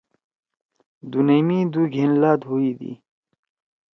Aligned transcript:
دُنئی 1.11 1.41
می 1.47 1.59
دُو 1.71 1.81
گھین 1.93 2.11
لات 2.21 2.41
ہوئی 2.49 2.71
دی۔ 2.79 2.91